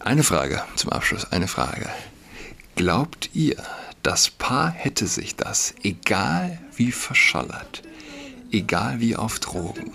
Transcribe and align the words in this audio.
Eine 0.00 0.22
Frage 0.22 0.62
zum 0.76 0.90
Abschluss, 0.90 1.32
eine 1.32 1.48
Frage. 1.48 1.88
Glaubt 2.76 3.30
ihr, 3.34 3.56
das 4.02 4.30
Paar 4.30 4.70
hätte 4.70 5.06
sich 5.06 5.36
das, 5.36 5.74
egal 5.82 6.58
wie 6.76 6.92
verschallert, 6.92 7.82
egal 8.52 9.00
wie 9.00 9.16
auf 9.16 9.40
Drogen, 9.40 9.92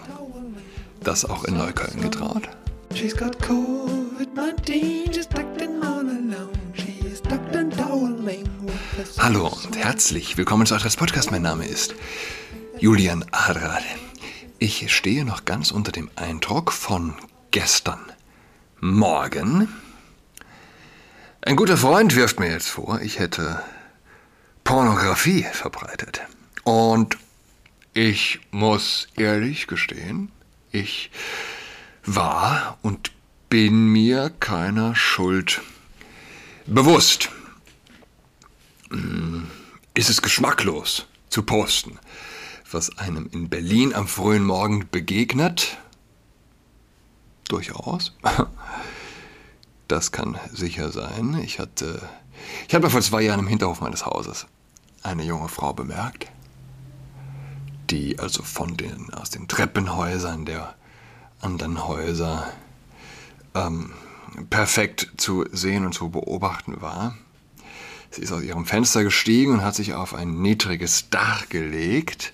das 1.01 1.25
auch 1.25 1.45
in 1.45 1.57
Neukölln 1.57 2.01
getraut? 2.01 2.49
She's 2.93 3.15
got 3.15 3.37
COVID-19, 3.41 5.13
she's 5.13 5.27
tucked 5.27 5.61
in 5.61 5.81
all 5.81 6.01
alone. 6.01 6.49
She's 6.73 7.21
tucked 7.21 7.53
toweling 7.77 8.47
Hallo 9.17 9.57
und 9.65 9.77
herzlich 9.77 10.37
willkommen 10.37 10.65
zu 10.65 10.75
Adress 10.75 10.97
Podcast. 10.97 11.31
Mein 11.31 11.41
Name 11.41 11.65
ist 11.65 11.95
Julian 12.77 13.25
Adrad. 13.31 13.83
Ich 14.59 14.93
stehe 14.93 15.25
noch 15.25 15.45
ganz 15.45 15.71
unter 15.71 15.91
dem 15.91 16.09
Eindruck 16.15 16.71
von 16.71 17.15
gestern 17.51 17.99
Morgen. 18.79 19.69
Ein 21.45 21.57
guter 21.57 21.75
Freund 21.75 22.15
wirft 22.15 22.39
mir 22.39 22.49
jetzt 22.49 22.69
vor, 22.69 23.01
ich 23.01 23.19
hätte 23.19 23.61
Pornografie 24.63 25.43
verbreitet. 25.51 26.21
Und 26.63 27.17
ich 27.93 28.39
muss 28.51 29.09
ehrlich 29.17 29.67
gestehen, 29.67 30.31
ich 30.71 31.11
war 32.05 32.77
und 32.81 33.11
bin 33.49 33.87
mir 33.87 34.29
keiner 34.39 34.95
Schuld 34.95 35.61
bewusst. 36.65 37.27
Hm, 38.89 39.51
ist 39.95 40.09
es 40.09 40.21
geschmacklos 40.21 41.07
zu 41.27 41.43
posten, 41.43 41.99
was 42.71 42.97
einem 42.97 43.29
in 43.33 43.49
Berlin 43.49 43.93
am 43.93 44.07
frühen 44.07 44.45
Morgen 44.45 44.87
begegnet? 44.89 45.77
Durchaus. 47.49 48.15
Das 49.87 50.11
kann 50.11 50.39
sicher 50.51 50.91
sein. 50.91 51.39
Ich 51.43 51.59
hatte, 51.59 52.01
ich 52.67 52.73
hatte 52.73 52.89
vor 52.89 53.01
zwei 53.01 53.21
Jahren 53.21 53.41
im 53.41 53.47
Hinterhof 53.47 53.81
meines 53.81 54.05
Hauses 54.05 54.47
eine 55.03 55.23
junge 55.23 55.49
Frau 55.49 55.73
bemerkt, 55.73 56.27
die 57.89 58.19
also 58.19 58.43
von 58.43 58.77
den, 58.77 59.13
aus 59.13 59.29
den 59.29 59.47
Treppenhäusern 59.47 60.45
der 60.45 60.75
anderen 61.41 61.85
Häuser 61.85 62.51
ähm, 63.53 63.91
perfekt 64.49 65.11
zu 65.17 65.45
sehen 65.51 65.85
und 65.85 65.93
zu 65.93 66.09
beobachten 66.09 66.81
war. 66.81 67.15
Sie 68.09 68.21
ist 68.21 68.31
aus 68.31 68.43
ihrem 68.43 68.65
Fenster 68.65 69.03
gestiegen 69.03 69.53
und 69.53 69.63
hat 69.63 69.75
sich 69.75 69.93
auf 69.93 70.13
ein 70.13 70.41
niedriges 70.41 71.09
Dach 71.09 71.49
gelegt 71.49 72.31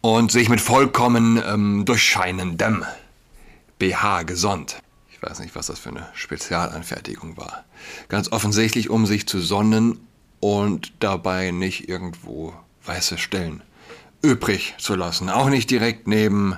und 0.00 0.32
sich 0.32 0.48
mit 0.48 0.60
vollkommen 0.60 1.40
ähm, 1.46 1.84
durchscheinendem 1.84 2.84
BH 3.78 4.22
gesonnt. 4.24 4.82
Ich 5.18 5.28
weiß 5.28 5.40
nicht, 5.40 5.56
was 5.56 5.66
das 5.66 5.80
für 5.80 5.88
eine 5.88 6.06
Spezialanfertigung 6.14 7.36
war. 7.36 7.64
Ganz 8.08 8.30
offensichtlich, 8.30 8.88
um 8.88 9.04
sich 9.04 9.26
zu 9.26 9.40
sonnen 9.40 9.98
und 10.38 10.92
dabei 11.00 11.50
nicht 11.50 11.88
irgendwo 11.88 12.54
weiße 12.84 13.18
Stellen 13.18 13.64
übrig 14.22 14.76
zu 14.78 14.94
lassen. 14.94 15.28
Auch 15.28 15.48
nicht 15.48 15.70
direkt 15.72 16.06
neben 16.06 16.56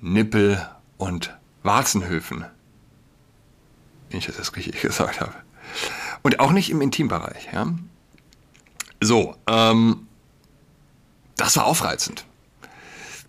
Nippel 0.00 0.64
und 0.98 1.36
Warzenhöfen. 1.64 2.44
Wenn 4.08 4.18
ich 4.18 4.26
das 4.26 4.54
richtig 4.54 4.80
gesagt 4.80 5.20
habe. 5.20 5.34
Und 6.22 6.38
auch 6.38 6.52
nicht 6.52 6.70
im 6.70 6.80
Intimbereich. 6.80 7.48
Ja? 7.52 7.74
So, 9.00 9.34
ähm, 9.48 10.06
das 11.36 11.56
war 11.56 11.66
aufreizend. 11.66 12.24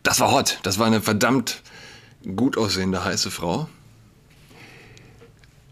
Das 0.04 0.20
war 0.20 0.32
hot. 0.32 0.60
Das 0.62 0.78
war 0.78 0.86
eine 0.86 1.02
verdammt 1.02 1.64
gut 2.36 2.60
aussehende 2.60 3.04
heiße 3.04 3.32
Frau. 3.32 3.68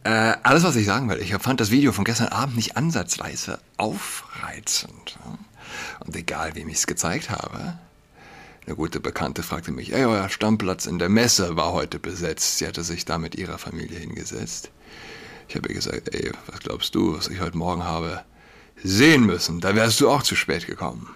Äh, 0.04 0.36
alles, 0.44 0.64
was 0.64 0.76
ich 0.76 0.86
sagen 0.86 1.10
will, 1.10 1.22
ich 1.22 1.34
fand 1.36 1.62
das 1.62 1.72
Video 1.72 1.94
von 1.94 2.04
gestern 2.04 2.28
Abend 2.28 2.58
nicht 2.58 2.76
ansatzweise 2.76 3.60
aufreizend. 3.78 5.18
Und 6.02 6.16
egal, 6.16 6.56
wem 6.56 6.68
ich 6.68 6.76
es 6.76 6.88
gezeigt 6.88 7.30
habe, 7.30 7.78
eine 8.66 8.76
gute 8.76 9.00
Bekannte 9.00 9.44
fragte 9.44 9.72
mich, 9.72 9.94
ey, 9.94 10.06
euer 10.06 10.30
Stammplatz 10.30 10.86
in 10.88 11.00
der 11.00 11.10
Messe 11.10 11.56
war 11.56 11.72
heute 11.72 12.00
besetzt. 12.00 12.58
Sie 12.58 12.68
hatte 12.68 12.84
sich 12.84 13.06
da 13.06 13.18
mit 13.18 13.36
ihrer 13.36 13.58
Familie 13.58 14.00
hingesetzt. 14.00 14.72
Ich 15.48 15.56
habe 15.56 15.70
ihr 15.70 15.76
gesagt, 15.76 16.14
ey, 16.14 16.32
was 16.48 16.60
glaubst 16.60 16.96
du, 16.96 17.18
was 17.18 17.28
ich 17.30 17.40
heute 17.40 17.58
Morgen 17.58 17.84
habe 17.84 18.24
sehen 18.84 19.26
müssen? 19.26 19.62
Da 19.62 19.76
wärst 19.76 20.02
du 20.02 20.10
auch 20.10 20.24
zu 20.24 20.36
spät 20.36 20.68
gekommen. 20.68 21.10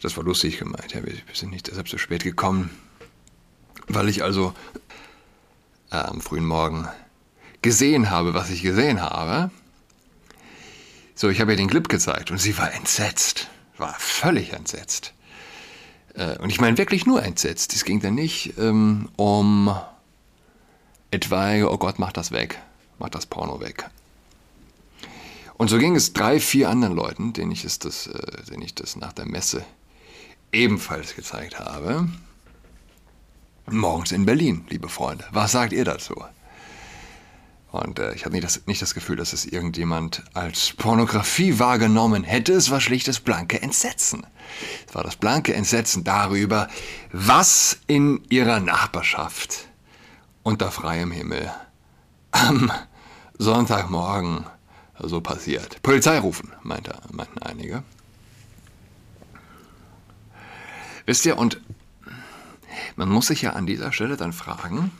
Das 0.00 0.16
war 0.16 0.22
lustig 0.22 0.58
gemeint. 0.58 0.92
Ja, 0.92 1.04
wir 1.04 1.14
sind 1.32 1.50
nicht 1.50 1.68
deshalb 1.68 1.88
zu 1.88 1.98
spät 1.98 2.22
gekommen, 2.22 2.70
weil 3.88 4.08
ich 4.08 4.22
also 4.22 4.54
äh, 5.90 5.96
am 5.96 6.20
frühen 6.20 6.44
Morgen 6.44 6.88
gesehen 7.62 8.10
habe, 8.10 8.34
was 8.34 8.50
ich 8.50 8.62
gesehen 8.62 9.00
habe. 9.00 9.50
So, 11.14 11.28
ich 11.28 11.40
habe 11.40 11.52
ihr 11.52 11.56
den 11.56 11.68
Clip 11.68 11.88
gezeigt 11.88 12.30
und 12.30 12.38
sie 12.38 12.56
war 12.58 12.72
entsetzt, 12.72 13.48
war 13.76 13.94
völlig 13.98 14.52
entsetzt. 14.52 15.14
Äh, 16.14 16.38
und 16.38 16.50
ich 16.50 16.60
meine 16.60 16.78
wirklich 16.78 17.06
nur 17.06 17.22
entsetzt. 17.22 17.74
Es 17.74 17.84
ging 17.84 18.00
dann 18.00 18.14
nicht 18.14 18.54
ähm, 18.58 19.08
um 19.16 19.76
etwaige, 21.10 21.70
oh 21.70 21.78
Gott, 21.78 21.98
mach 21.98 22.12
das 22.12 22.30
weg, 22.32 22.60
mach 22.98 23.08
das 23.08 23.26
Porno 23.26 23.60
weg. 23.60 23.88
Und 25.54 25.68
so 25.68 25.78
ging 25.78 25.96
es 25.96 26.12
drei, 26.12 26.38
vier 26.38 26.68
anderen 26.68 26.94
Leuten, 26.94 27.32
denen 27.32 27.50
ich, 27.50 27.64
es 27.64 27.80
das, 27.80 28.06
äh, 28.06 28.44
denen 28.44 28.62
ich 28.62 28.74
das 28.74 28.94
nach 28.94 29.12
der 29.12 29.26
Messe 29.26 29.64
ebenfalls 30.52 31.16
gezeigt 31.16 31.58
habe. 31.58 32.08
Morgens 33.66 34.12
in 34.12 34.24
Berlin, 34.24 34.64
liebe 34.68 34.88
Freunde. 34.88 35.24
Was 35.32 35.52
sagt 35.52 35.72
ihr 35.72 35.84
dazu? 35.84 36.14
Und 37.70 37.98
äh, 37.98 38.14
ich 38.14 38.24
habe 38.24 38.34
nicht 38.34 38.44
das, 38.44 38.66
nicht 38.66 38.80
das 38.80 38.94
Gefühl, 38.94 39.16
dass 39.16 39.32
es 39.32 39.44
irgendjemand 39.44 40.22
als 40.34 40.72
Pornografie 40.72 41.58
wahrgenommen 41.58 42.24
hätte. 42.24 42.54
Es 42.54 42.70
war 42.70 42.80
schlicht 42.80 43.08
das 43.08 43.20
blanke 43.20 43.60
Entsetzen. 43.60 44.26
Es 44.86 44.94
war 44.94 45.04
das 45.04 45.16
blanke 45.16 45.54
Entsetzen 45.54 46.02
darüber, 46.04 46.68
was 47.12 47.78
in 47.86 48.22
ihrer 48.30 48.60
Nachbarschaft 48.60 49.68
unter 50.42 50.70
freiem 50.70 51.10
Himmel 51.10 51.52
am 52.30 52.72
Sonntagmorgen 53.38 54.46
so 54.98 55.20
passiert. 55.20 55.82
Polizei 55.82 56.18
rufen, 56.18 56.52
meinte, 56.62 56.94
meinten 57.12 57.38
einige. 57.40 57.82
Wisst 61.04 61.24
ihr, 61.26 61.38
und 61.38 61.60
man 62.96 63.08
muss 63.08 63.28
sich 63.28 63.42
ja 63.42 63.52
an 63.52 63.66
dieser 63.66 63.92
Stelle 63.92 64.16
dann 64.16 64.32
fragen, 64.32 64.90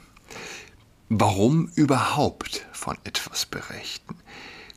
Warum 1.11 1.71
überhaupt 1.75 2.67
von 2.73 2.99
etwas 3.05 3.47
berichten? 3.47 4.15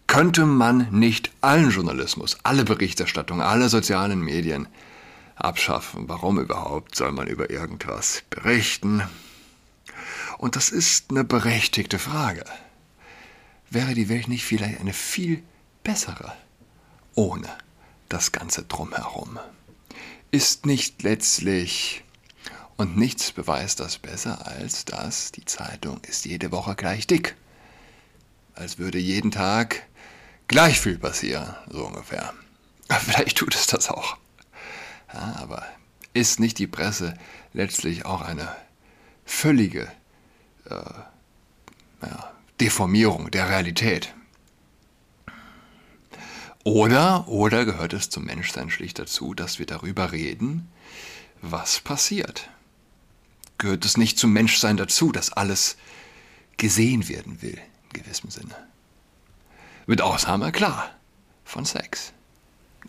Könnte 0.07 0.45
man 0.45 0.87
nicht 0.89 1.29
allen 1.41 1.71
Journalismus, 1.71 2.37
alle 2.43 2.63
Berichterstattung, 2.63 3.41
alle 3.41 3.67
sozialen 3.67 4.21
Medien 4.21 4.69
abschaffen? 5.35 6.07
Warum 6.07 6.39
überhaupt 6.39 6.95
soll 6.95 7.11
man 7.11 7.27
über 7.27 7.49
irgendwas 7.49 8.23
berichten? 8.29 9.03
Und 10.37 10.55
das 10.55 10.69
ist 10.69 11.09
eine 11.09 11.25
berechtigte 11.25 11.99
Frage. 11.99 12.45
Wäre 13.69 13.93
die 13.93 14.07
Welt 14.07 14.29
nicht 14.29 14.45
vielleicht 14.45 14.79
eine 14.79 14.93
viel 14.93 15.43
bessere 15.83 16.31
ohne 17.13 17.49
das 18.07 18.31
Ganze 18.31 18.63
drumherum? 18.63 19.37
Ist 20.31 20.65
nicht 20.65 21.03
letztlich 21.03 22.05
und 22.81 22.97
nichts 22.97 23.31
beweist 23.31 23.79
das 23.79 23.99
besser, 23.99 24.47
als 24.47 24.85
dass 24.85 25.31
die 25.31 25.45
Zeitung 25.45 26.01
ist 26.01 26.25
jede 26.25 26.51
Woche 26.51 26.75
gleich 26.75 27.05
dick. 27.05 27.35
Als 28.55 28.79
würde 28.79 28.97
jeden 28.97 29.29
Tag 29.29 29.83
gleich 30.47 30.79
viel 30.79 30.97
passieren, 30.97 31.55
so 31.69 31.85
ungefähr. 31.85 32.33
Vielleicht 32.89 33.37
tut 33.37 33.53
es 33.53 33.67
das 33.67 33.89
auch. 33.89 34.17
Ja, 35.13 35.35
aber 35.37 35.63
ist 36.13 36.39
nicht 36.39 36.57
die 36.57 36.65
Presse 36.65 37.13
letztlich 37.53 38.05
auch 38.05 38.21
eine 38.21 38.53
völlige 39.25 39.83
äh, 40.65 40.75
ja, 42.01 42.31
Deformierung 42.59 43.29
der 43.29 43.47
Realität? 43.47 44.11
Oder, 46.63 47.27
oder 47.27 47.63
gehört 47.63 47.93
es 47.93 48.09
zum 48.09 48.25
Menschsein 48.25 48.71
schlicht 48.71 48.97
dazu, 48.97 49.35
dass 49.35 49.59
wir 49.59 49.67
darüber 49.67 50.11
reden, 50.11 50.67
was 51.41 51.79
passiert? 51.79 52.49
Gehört 53.61 53.85
es 53.85 53.95
nicht 53.95 54.17
zum 54.17 54.33
Menschsein 54.33 54.75
dazu, 54.75 55.11
dass 55.11 55.31
alles 55.31 55.77
gesehen 56.57 57.07
werden 57.07 57.41
will, 57.41 57.59
in 57.93 58.01
gewissem 58.01 58.31
Sinne. 58.31 58.55
Mit 59.85 60.01
Ausnahme, 60.01 60.51
klar, 60.51 60.89
von 61.45 61.63
Sex. 61.63 62.11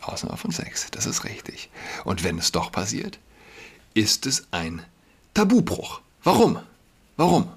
Ausnahme 0.01 0.39
von 0.39 0.51
Sex, 0.51 0.91
das 0.91 1.05
ist 1.05 1.25
richtig. 1.25 1.71
Und 2.05 2.25
wenn 2.25 2.39
es 2.39 2.53
doch 2.53 2.73
passiert, 2.73 3.19
ist 3.93 4.25
es 4.25 4.47
ein 4.51 4.83
Tabubruch. 5.35 6.01
Warum? 6.25 6.59
Warum? 7.17 7.53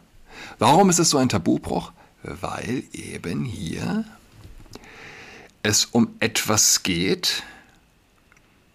Warum 0.59 0.89
ist 0.89 0.99
es 0.99 1.09
so 1.09 1.17
ein 1.17 1.29
Tabubruch? 1.29 1.93
Weil 2.21 2.83
eben 2.91 3.45
hier 3.45 4.03
es 5.63 5.85
um 5.85 6.15
etwas 6.19 6.83
geht, 6.83 7.43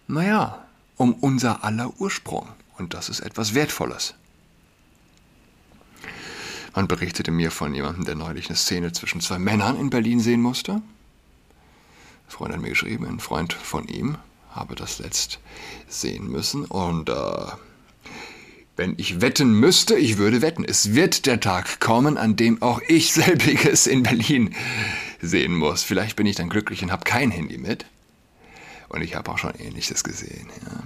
naja, 0.07 0.65
um 0.97 1.13
unser 1.13 1.63
aller 1.63 1.93
Ursprung. 1.99 2.49
Und 2.77 2.95
das 2.95 3.07
ist 3.07 3.19
etwas 3.19 3.53
Wertvolles. 3.53 4.15
Man 6.73 6.87
berichtete 6.87 7.31
mir 7.31 7.51
von 7.51 7.73
jemandem, 7.73 8.05
der 8.05 8.15
neulich 8.15 8.47
eine 8.47 8.55
Szene 8.55 8.91
zwischen 8.93 9.21
zwei 9.21 9.39
Männern 9.39 9.77
in 9.79 9.89
Berlin 9.89 10.19
sehen 10.19 10.41
musste. 10.41 10.73
Ein 10.73 10.81
Freund 12.27 12.53
hat 12.53 12.61
mir 12.61 12.69
geschrieben, 12.69 13.05
ein 13.05 13.19
Freund 13.19 13.53
von 13.53 13.87
ihm 13.87 14.17
habe 14.51 14.75
das 14.75 14.99
letzt 14.99 15.39
sehen 15.87 16.29
müssen. 16.29 16.65
Und 16.65 17.09
äh, 17.09 17.45
wenn 18.75 18.95
ich 18.97 19.21
wetten 19.21 19.53
müsste, 19.53 19.95
ich 19.95 20.17
würde 20.17 20.41
wetten. 20.41 20.63
Es 20.63 20.93
wird 20.93 21.25
der 21.25 21.39
Tag 21.39 21.79
kommen, 21.79 22.17
an 22.17 22.35
dem 22.35 22.61
auch 22.61 22.81
ich 22.87 23.13
selbiges 23.13 23.87
in 23.87 24.03
Berlin 24.03 24.55
sehen 25.21 25.55
muss. 25.55 25.83
Vielleicht 25.83 26.15
bin 26.15 26.25
ich 26.25 26.35
dann 26.35 26.49
glücklich 26.49 26.83
und 26.83 26.91
habe 26.91 27.03
kein 27.03 27.31
Handy 27.31 27.57
mit. 27.57 27.85
Und 28.89 29.01
ich 29.01 29.15
habe 29.15 29.31
auch 29.31 29.37
schon 29.37 29.53
Ähnliches 29.55 30.03
gesehen. 30.03 30.47
Ja. 30.65 30.83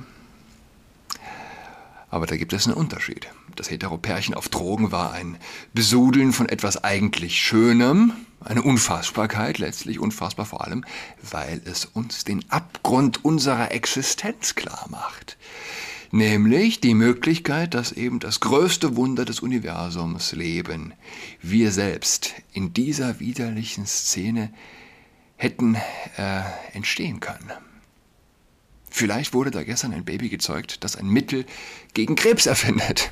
Aber 2.15 2.27
da 2.27 2.37
gibt 2.37 2.53
es 2.53 2.65
einen 2.65 2.77
Unterschied. 2.77 3.27
Das 3.57 3.69
Heteropärchen 3.69 4.35
auf 4.35 4.47
Drogen 4.47 4.93
war 4.93 5.11
ein 5.11 5.37
Besudeln 5.73 6.31
von 6.31 6.47
etwas 6.47 6.81
eigentlich 6.81 7.41
Schönem, 7.41 8.13
eine 8.39 8.61
Unfassbarkeit, 8.61 9.57
letztlich 9.57 9.99
unfassbar 9.99 10.45
vor 10.45 10.63
allem, 10.63 10.85
weil 11.29 11.61
es 11.65 11.83
uns 11.83 12.23
den 12.23 12.49
Abgrund 12.49 13.25
unserer 13.25 13.73
Existenz 13.73 14.55
klar 14.55 14.87
macht. 14.89 15.35
Nämlich 16.11 16.79
die 16.79 16.93
Möglichkeit, 16.93 17.73
dass 17.73 17.91
eben 17.91 18.21
das 18.21 18.39
größte 18.39 18.95
Wunder 18.95 19.25
des 19.25 19.41
Universums 19.41 20.31
Leben, 20.31 20.93
wir 21.41 21.73
selbst, 21.73 22.33
in 22.53 22.71
dieser 22.71 23.19
widerlichen 23.19 23.85
Szene 23.85 24.53
hätten 25.35 25.75
äh, 26.15 26.43
entstehen 26.71 27.19
können. 27.19 27.51
Vielleicht 28.95 29.33
wurde 29.33 29.51
da 29.51 29.65
gestern 29.65 29.91
ein 29.91 30.05
Baby 30.05 30.29
gezeugt, 30.29 30.85
das 30.85 30.95
ein 30.95 31.07
Mittel 31.07 31.45
gegen 31.93 32.15
Krebs 32.15 32.45
erfindet. 32.45 33.11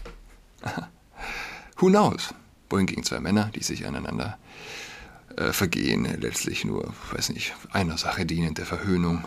Who 1.75 1.87
knows? 1.87 2.33
Wohingegen 2.69 3.03
zwei 3.03 3.19
Männer, 3.19 3.51
die 3.53 3.63
sich 3.63 3.85
aneinander 3.85 4.37
äh, 5.35 5.51
vergehen, 5.51 6.07
letztlich 6.21 6.63
nur, 6.63 6.93
weiß 7.11 7.31
nicht, 7.31 7.53
einer 7.73 7.97
Sache 7.97 8.25
dienen, 8.25 8.53
der 8.53 8.65
Verhöhnung 8.65 9.25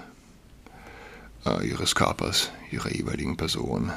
äh, 1.44 1.69
ihres 1.69 1.94
Körpers, 1.94 2.50
ihrer 2.70 2.91
jeweiligen 2.91 3.37
Person. 3.37 3.93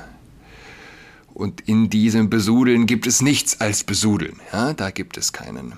Und 1.33 1.61
in 1.61 1.89
diesem 1.89 2.29
Besudeln 2.29 2.87
gibt 2.87 3.07
es 3.07 3.21
nichts 3.21 3.61
als 3.61 3.85
Besudeln. 3.85 4.37
Ja? 4.51 4.73
Da 4.73 4.91
gibt 4.91 5.15
es 5.15 5.31
keinen. 5.31 5.77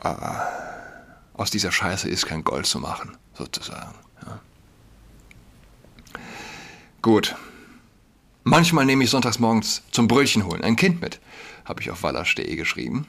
Äh, 0.00 0.14
aus 1.34 1.50
dieser 1.50 1.72
Scheiße 1.72 2.08
ist 2.08 2.26
kein 2.26 2.44
Gold 2.44 2.66
zu 2.66 2.78
machen, 2.78 3.16
sozusagen. 3.34 3.98
Gut. 7.02 7.34
Manchmal 8.44 8.84
nehme 8.84 9.04
ich 9.04 9.10
sonntags 9.10 9.38
morgens 9.38 9.82
zum 9.90 10.06
Brötchen 10.06 10.44
holen 10.44 10.62
ein 10.62 10.76
Kind 10.76 11.00
mit, 11.00 11.18
habe 11.64 11.80
ich 11.80 11.90
auf 11.90 12.02
waller.de 12.02 12.56
geschrieben. 12.56 13.06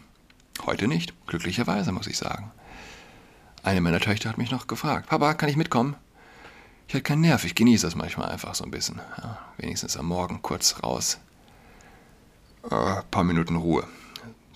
Heute 0.65 0.87
nicht, 0.87 1.13
glücklicherweise 1.27 1.91
muss 1.91 2.07
ich 2.07 2.17
sagen. 2.17 2.51
Eine 3.63 3.81
meiner 3.81 3.99
Töchter 3.99 4.29
hat 4.29 4.37
mich 4.37 4.49
noch 4.49 4.67
gefragt, 4.67 5.09
Papa, 5.09 5.33
kann 5.33 5.49
ich 5.49 5.57
mitkommen? 5.57 5.95
Ich 6.87 6.93
hatte 6.93 7.03
keinen 7.03 7.21
Nerv, 7.21 7.43
ich 7.43 7.53
genieße 7.53 7.85
das 7.85 7.95
manchmal 7.95 8.29
einfach 8.29 8.55
so 8.55 8.63
ein 8.63 8.71
bisschen. 8.71 9.01
Ja, 9.17 9.39
wenigstens 9.57 9.97
am 9.97 10.05
Morgen 10.05 10.41
kurz 10.41 10.81
raus. 10.81 11.19
Äh, 12.63 13.01
paar 13.11 13.25
Minuten 13.25 13.57
Ruhe. 13.57 13.83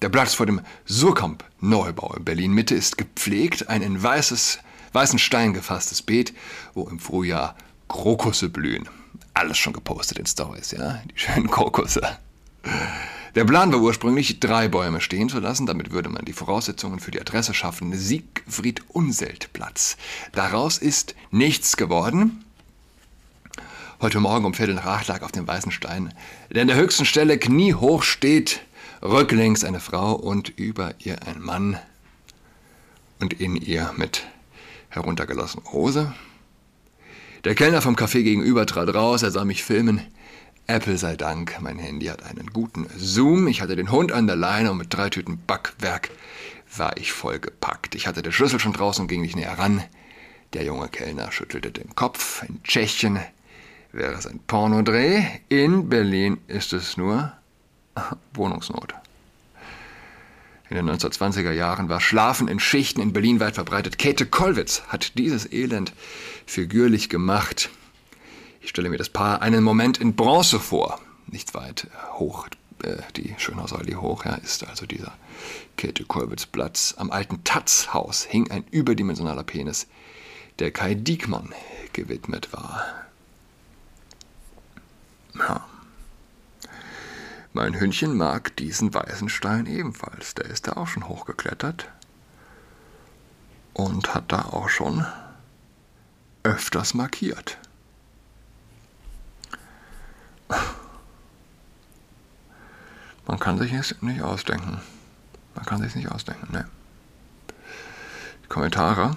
Der 0.02 0.10
Platz 0.10 0.34
vor 0.34 0.46
dem 0.46 0.62
Surkamp 0.86 1.44
Neubau 1.60 2.14
in 2.14 2.24
Berlin 2.24 2.54
Mitte 2.54 2.76
ist 2.76 2.98
gepflegt, 2.98 3.68
ein 3.68 3.81
in 3.81 4.02
weißes, 4.02 4.60
weißen 4.94 5.20
Stein 5.20 5.54
gefasstes 5.54 6.02
Beet, 6.02 6.34
wo 6.74 6.88
im 6.88 7.00
Frühjahr 7.00 7.56
Krokusse 7.90 8.48
blühen 8.48 8.88
alles 9.36 9.58
schon 9.58 9.74
gepostet 9.74 10.18
in 10.18 10.26
Stories, 10.26 10.72
ja, 10.72 11.02
die 11.06 11.20
schönen 11.20 11.50
Krokusse. 11.50 12.02
Der 13.36 13.44
Plan 13.44 13.72
war 13.74 13.82
ursprünglich, 13.82 14.40
drei 14.40 14.70
Bäume 14.70 15.02
stehen 15.02 15.28
zu 15.28 15.40
lassen, 15.40 15.66
damit 15.66 15.92
würde 15.92 16.10
man 16.10 16.24
die 16.24 16.34
Voraussetzungen 16.34 17.00
für 17.00 17.12
die 17.12 17.20
Adresse 17.20 17.54
schaffen. 17.54 17.94
Siegfried 17.94 18.82
Unselt 18.88 19.52
Platz. 19.52 19.98
Daraus 20.32 20.78
ist 20.78 21.16
nichts 21.32 21.76
geworden. 21.76 22.46
Heute 24.02 24.20
Morgen 24.22 24.46
um 24.46 24.54
Viertel 24.54 24.76
nach 24.76 24.86
acht 24.86 25.08
lag 25.08 25.22
auf 25.22 25.34
dem 25.34 25.48
weißen 25.48 25.72
Stein, 25.72 26.14
der 26.50 26.62
an 26.62 26.68
der 26.68 26.78
höchsten 26.78 27.06
Stelle 27.06 27.38
kniehoch 27.38 28.04
steht, 28.04 28.62
rücklings 29.02 29.64
eine 29.66 29.81
Frau 29.81 30.14
und 30.14 30.50
über 30.50 30.96
ihr 31.00 31.28
ein 31.28 31.42
Mann 31.42 31.78
und 33.20 33.34
in 33.34 33.58
ihr 33.58 33.94
mit 33.98 34.26
heruntergelassener 34.90 35.72
Hose 35.74 36.14
der 37.45 37.53
Kellner 37.53 37.81
vom 37.81 37.95
Café 37.95 38.24
gegenüber 38.24 38.65
trat 38.65 38.94
raus, 38.94 39.21
er 39.21 39.30
sah 39.30 39.45
mich 39.45 39.63
filmen. 39.63 40.01
Apple 40.65 40.97
sei 40.97 41.15
Dank, 41.15 41.62
mein 41.62 41.77
Handy 41.77 42.07
hat 42.07 42.24
einen 42.24 42.47
guten 42.47 42.88
Zoom. 42.97 43.47
Ich 43.47 43.62
hatte 43.62 43.75
den 43.75 43.92
Hund 43.92 44.12
an 44.12 44.25
der 44.25 44.36
Leine 44.36 44.71
und 44.71 44.80
mit 44.80 44.92
drei 44.92 45.12
Tüten 45.12 45.39
Backwerk 45.45 46.09
war 46.75 46.97
ich 46.97 47.13
vollgepackt. 47.13 47.94
Ich 47.94 48.07
hatte 48.07 48.24
den 48.24 48.31
Schlüssel 48.31 48.59
schon 48.59 48.74
draußen 48.74 49.03
und 49.03 49.07
ging 49.07 49.21
nicht 49.21 49.36
näher 49.36 49.59
ran. 49.59 49.83
Der 50.53 50.63
junge 50.63 50.88
Kellner 50.88 51.31
schüttelte 51.31 51.69
den 51.69 51.94
Kopf. 51.94 52.42
In 52.50 52.63
Tschechien 52.63 53.19
wäre 53.92 54.13
es 54.13 54.25
ein 54.25 54.39
Pornodreh. 54.47 55.24
In 55.47 55.88
Berlin 55.88 56.39
ist 56.47 56.74
es 56.74 56.97
nur 56.97 57.31
Wohnungsnot. 58.33 58.95
In 60.70 60.78
den 60.78 60.90
1920er 60.90 61.52
Jahren 61.52 61.90
war 61.90 62.02
Schlafen 62.02 62.48
in 62.48 62.60
Schichten 62.60 63.02
in 63.02 63.14
Berlin 63.14 63.40
weit 63.40 63.56
verbreitet. 63.56 64.00
Käthe 64.00 64.26
Kollwitz 64.26 64.82
hat 64.88 65.18
dieses 65.18 65.52
Elend 65.52 65.94
figürlich 66.46 67.10
gemacht. 67.10 67.70
Ich 68.62 68.70
stelle 68.70 68.90
mir 68.90 68.98
das 68.98 69.10
Paar 69.10 69.44
einen 69.44 69.64
Moment 69.64 70.00
in 70.00 70.16
Bronze 70.16 70.60
vor. 70.60 71.00
Nicht 71.28 71.54
weit 71.54 71.88
hoch, 72.14 72.48
äh, 72.82 72.98
die 73.16 73.36
Schönhausallee 73.38 73.96
hoch, 73.96 74.26
ja, 74.26 74.36
ist 74.36 74.68
also 74.68 74.88
dieser 74.88 75.14
Käthe 75.78 76.04
Kollwitz 76.04 76.48
Platz. 76.48 76.96
Am 76.98 77.12
alten 77.12 77.44
Taz-Haus 77.44 78.24
hing 78.24 78.50
ein 78.50 78.64
überdimensionaler 78.72 79.44
Penis, 79.44 79.86
der 80.58 80.72
Kai 80.72 80.96
Diekmann 80.96 81.54
gewidmet 81.94 82.54
war. 82.54 82.86
Ja. 85.38 85.66
Mein 87.56 87.80
Hündchen 87.80 88.18
mag 88.18 88.54
diesen 88.57 88.94
weißen 88.94 89.30
Stein 89.30 89.66
ebenfalls. 89.66 90.34
Der 90.34 90.44
ist 90.44 90.68
da 90.68 90.74
auch 90.74 90.88
schon 90.88 91.07
hochgeklettert 91.07 91.90
und 93.74 94.13
hat 94.13 94.25
da 94.28 94.42
auch 94.42 94.68
schon 94.68 95.06
öfters 96.44 96.94
markiert. 96.94 97.57
Man 103.25 103.40
kann 103.40 103.57
sich 103.57 103.72
es 103.72 104.02
nicht 104.02 104.22
ausdenken. 104.22 104.81
Man 105.56 105.66
kann 105.66 105.81
sich 105.81 105.96
nicht 105.96 106.12
ausdenken, 106.12 106.52
ne? 106.52 106.68
Die 108.44 108.47
Kommentare. 108.50 109.16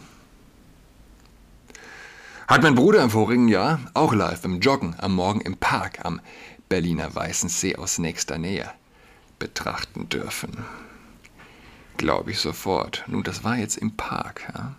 Hat 2.47 2.63
mein 2.63 2.77
Bruder 2.77 3.03
im 3.03 3.11
vorigen 3.11 3.49
Jahr 3.49 3.81
auch 3.95 4.15
live 4.15 4.43
beim 4.43 4.61
Joggen 4.61 4.95
am 4.99 5.17
Morgen 5.17 5.41
im 5.41 5.57
Park 5.57 6.05
am 6.05 6.21
Berliner 6.69 7.15
Weißensee 7.15 7.77
aus 7.77 7.99
nächster 7.99 8.39
Nähe 8.39 8.71
betrachten 9.39 10.09
dürfen. 10.09 10.65
Glaube 11.97 12.31
ich 12.31 12.39
sofort. 12.39 13.05
Nun, 13.07 13.23
das 13.23 13.45
war 13.45 13.57
jetzt 13.57 13.77
im 13.77 13.97
Park. 13.97 14.53
Ja? 14.55 14.75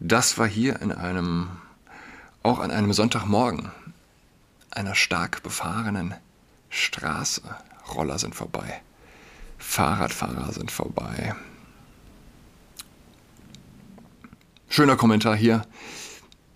Das 0.00 0.38
war 0.38 0.46
hier 0.46 0.80
in 0.80 0.92
einem, 0.92 1.48
auch 2.42 2.58
an 2.58 2.70
einem 2.70 2.92
Sonntagmorgen, 2.92 3.70
einer 4.70 4.94
stark 4.94 5.42
befahrenen 5.42 6.14
Straße. 6.70 7.42
Roller 7.94 8.18
sind 8.18 8.34
vorbei. 8.34 8.80
Fahrradfahrer 9.58 10.52
sind 10.52 10.70
vorbei. 10.70 11.34
Schöner 14.68 14.96
Kommentar 14.96 15.34
hier 15.36 15.62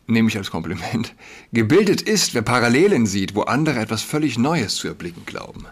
nehme 0.07 0.29
ich 0.29 0.37
als 0.37 0.51
Kompliment, 0.51 1.15
gebildet 1.53 2.03
ist, 2.03 2.35
wer 2.35 2.43
Parallelen 2.43 3.07
sieht, 3.07 3.35
wo 3.35 3.43
andere 3.43 3.81
etwas 3.81 4.03
völlig 4.03 4.39
Neues 4.39 4.77
zu 4.77 4.89
erblicken 4.89 5.25
glauben. 5.27 5.67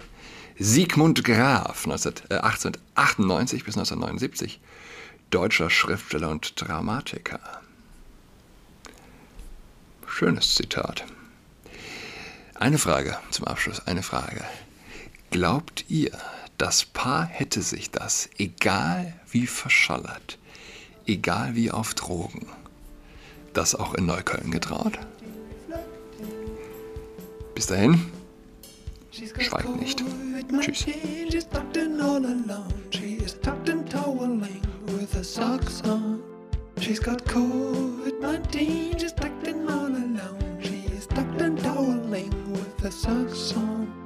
Sigmund 0.58 1.24
Graf, 1.24 1.86
1898 1.86 3.64
bis 3.64 3.76
1979, 3.76 4.60
deutscher 5.30 5.70
Schriftsteller 5.70 6.28
und 6.28 6.60
Dramatiker. 6.60 7.40
Schönes 10.06 10.54
Zitat. 10.54 11.04
Eine 12.54 12.76
Frage 12.76 13.16
zum 13.30 13.46
Abschluss, 13.46 13.86
eine 13.86 14.02
Frage. 14.02 14.44
Glaubt 15.30 15.86
ihr, 15.88 16.10
das 16.58 16.84
Paar 16.84 17.24
hätte 17.24 17.62
sich 17.62 17.90
das, 17.90 18.28
egal 18.36 19.14
wie 19.30 19.46
verschallert, 19.46 20.38
egal 21.06 21.54
wie 21.54 21.70
auf 21.70 21.94
Drogen, 21.94 22.46
das 23.52 23.74
auch 23.74 23.94
in 23.94 24.06
Neukölln 24.06 24.50
getraut? 24.50 24.98
Bis 27.54 27.66
dahin, 27.66 28.00
schweigt 29.10 29.76
nicht. 29.76 30.02
Tschüss. 30.60 30.86
She's 36.80 36.98
got 36.98 37.22
COVID-19, 37.26 38.98
she's 38.98 39.12
tucked 39.12 39.46
in 39.46 39.68
all 39.68 39.86
alone. 39.86 40.58
She's 40.60 41.06
tucked 41.06 41.42
and 41.42 41.58
toweling 41.62 42.30
with 42.50 42.80
her 42.80 42.90
socks 42.90 43.54
on. 43.54 43.99